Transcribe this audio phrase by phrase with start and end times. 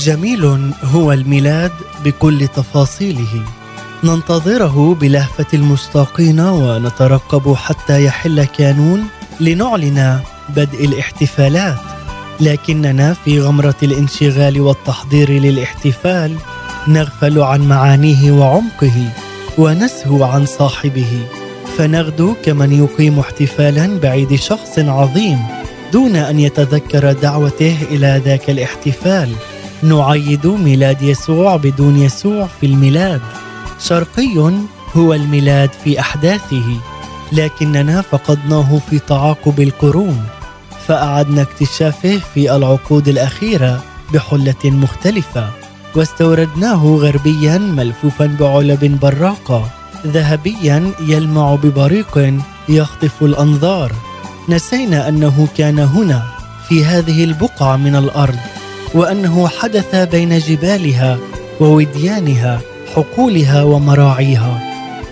[0.00, 1.72] جميل هو الميلاد
[2.04, 3.42] بكل تفاصيله.
[4.04, 9.04] ننتظره بلهفة المشتاقين ونترقب حتى يحل كانون
[9.40, 11.78] لنعلن بدء الاحتفالات.
[12.40, 16.36] لكننا في غمرة الانشغال والتحضير للاحتفال
[16.88, 19.08] نغفل عن معانيه وعمقه
[19.58, 21.26] ونسهو عن صاحبه.
[21.78, 25.38] فنغدو كمن يقيم احتفالا بعيد شخص عظيم
[25.92, 29.34] دون أن يتذكر دعوته إلى ذاك الاحتفال.
[29.82, 33.20] نعيد ميلاد يسوع بدون يسوع في الميلاد.
[33.80, 34.52] شرقي
[34.96, 36.80] هو الميلاد في أحداثه
[37.32, 40.24] لكننا فقدناه في تعاقب القرون
[40.86, 43.82] فأعدنا اكتشافه في العقود الأخيرة
[44.14, 45.50] بحلة مختلفة
[45.94, 49.70] واستوردناه غربيا ملفوفا بعلب براقة
[50.06, 53.92] ذهبيا يلمع ببريق يخطف الأنظار.
[54.48, 56.22] نسينا أنه كان هنا
[56.68, 58.38] في هذه البقعة من الأرض.
[58.94, 61.18] وأنه حدث بين جبالها
[61.60, 62.60] ووديانها
[62.94, 64.60] حقولها ومراعيها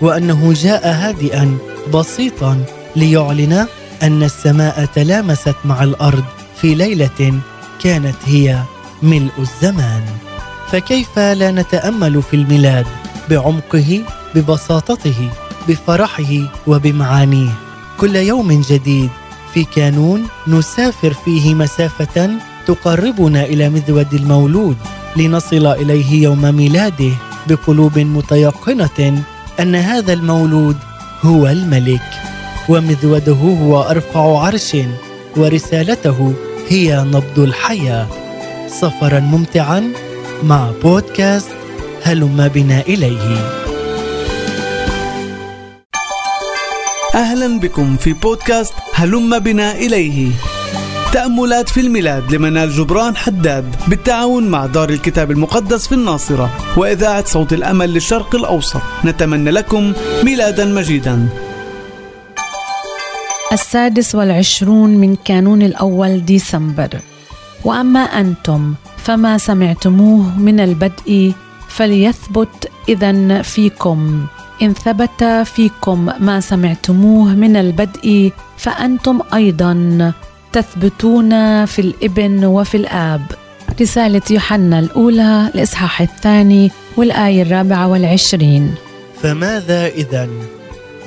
[0.01, 1.57] وأنه جاء هادئا
[1.93, 2.63] بسيطا
[2.95, 3.67] ليعلن
[4.03, 6.23] أن السماء تلامست مع الأرض
[6.61, 7.39] في ليلة
[7.83, 8.59] كانت هي
[9.03, 10.01] ملء الزمان.
[10.71, 12.85] فكيف لا نتأمل في الميلاد
[13.29, 14.03] بعمقه
[14.35, 15.29] ببساطته
[15.67, 16.33] بفرحه
[16.67, 17.49] وبمعانيه؟
[17.97, 19.09] كل يوم جديد
[19.53, 22.29] في كانون نسافر فيه مسافة
[22.69, 24.77] تقربنا إلى مذود المولود
[25.15, 27.11] لنصل إليه يوم ميلاده
[27.47, 29.23] بقلوب متيقنة
[29.59, 30.77] أن هذا المولود
[31.21, 32.09] هو الملك
[32.69, 34.77] ومذوده هو أرفع عرش
[35.37, 36.33] ورسالته
[36.69, 38.07] هي نبض الحياة.
[38.67, 39.93] سفرا ممتعا
[40.43, 41.49] مع بودكاست
[42.03, 43.49] هلم بنا إليه.
[47.15, 50.31] أهلا بكم في بودكاست هلم بنا إليه.
[51.13, 57.53] تأملات في الميلاد لمنال جبران حداد بالتعاون مع دار الكتاب المقدس في الناصرة وإذاعة صوت
[57.53, 58.81] الأمل للشرق الأوسط.
[59.05, 61.29] نتمنى لكم ميلادا مجيدا.
[63.53, 66.89] السادس والعشرون من كانون الأول ديسمبر.
[67.63, 71.33] وأما أنتم فما سمعتموه من البدء
[71.69, 74.25] فليثبت إذا فيكم.
[74.61, 79.73] إن ثبت فيكم ما سمعتموه من البدء فأنتم أيضا
[80.53, 83.21] تثبتون في الإبن وفي الآب.
[83.81, 88.75] رسالة يوحنا الأولى الإصحاح الثاني والآية الرابعة والعشرين.
[89.21, 90.29] فماذا إذا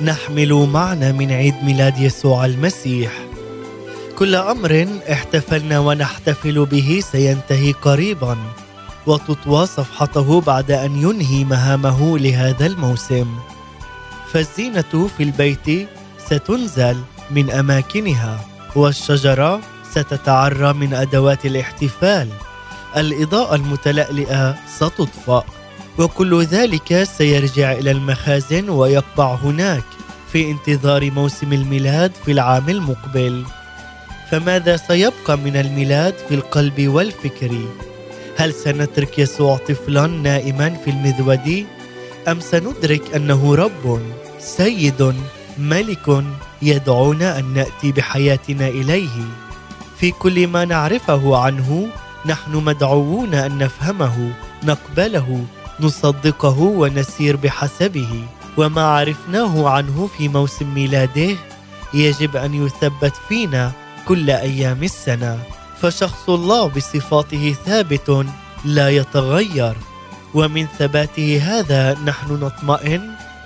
[0.01, 3.11] نحمل معنا من عيد ميلاد يسوع المسيح.
[4.19, 8.37] كل أمر احتفلنا ونحتفل به سينتهي قريبا
[9.07, 13.27] وتطوى صفحته بعد أن ينهي مهامه لهذا الموسم.
[14.31, 15.87] فالزينة في البيت
[16.27, 16.97] ستنزل
[17.31, 18.52] من أماكنها.
[18.75, 19.61] والشجرة
[19.91, 22.29] ستتعرى من أدوات الاحتفال.
[22.97, 25.43] الإضاءة المتلألئة ستطفأ
[25.99, 29.83] وكل ذلك سيرجع إلى المخازن ويقبع هناك
[30.31, 33.43] في انتظار موسم الميلاد في العام المقبل.
[34.31, 37.51] فماذا سيبقى من الميلاد في القلب والفكر؟
[38.37, 41.65] هل سنترك يسوع طفلا نائما في المذود؟
[42.27, 44.01] أم سندرك أنه رب
[44.39, 45.13] سيد
[45.57, 46.23] ملك
[46.67, 49.25] يدعونا أن نأتي بحياتنا إليه.
[49.99, 51.87] في كل ما نعرفه عنه
[52.25, 54.31] نحن مدعوون أن نفهمه
[54.63, 55.45] نقبله
[55.79, 58.23] نصدقه ونسير بحسبه.
[58.57, 61.35] وما عرفناه عنه في موسم ميلاده
[61.93, 63.71] يجب أن يثبت فينا
[64.07, 65.39] كل أيام السنة.
[65.81, 68.25] فشخص الله بصفاته ثابت
[68.65, 69.75] لا يتغير.
[70.33, 73.01] ومن ثباته هذا نحن نطمئن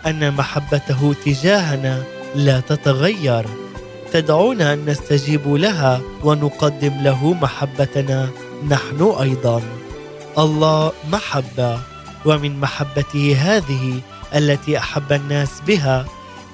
[0.05, 2.16] أن محبته تجاهنا.
[2.37, 3.45] لا تتغير.
[4.13, 8.29] تدعونا أن نستجيب لها ونقدم له محبتنا.
[8.69, 9.61] نحن أيضا.
[10.37, 11.79] الله محبة.
[12.25, 13.99] ومن محبته هذه
[14.35, 16.05] التي أحب الناس بها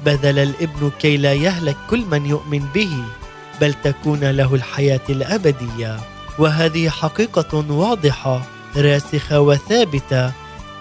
[0.05, 3.03] بذل الابن كي لا يهلك كل من يؤمن به
[3.61, 6.00] بل تكون له الحياة الأبدية.
[6.39, 8.41] وهذه حقيقة واضحة
[8.77, 10.31] راسخة وثابتة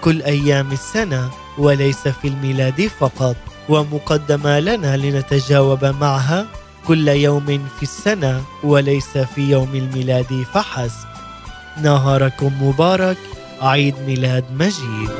[0.00, 3.36] كل أيام السنة وليس في الميلاد فقط.
[3.68, 6.46] ومقدمة لنا لنتجاوب معها
[6.86, 11.06] كل يوم في السنة وليس في يوم الميلاد فحسب.
[11.82, 13.16] نهاركم مبارك
[13.60, 15.10] عيد ميلاد مجيد.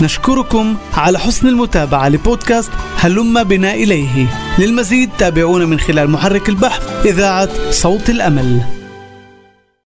[0.00, 4.26] نشكركم على حسن المتابعة لبودكاست هلم بنا إليه.
[4.58, 8.81] للمزيد تابعونا من خلال محرك البحث إذاعة صوت الأمل.